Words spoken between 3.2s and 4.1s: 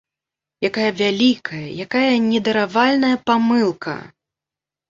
памылка!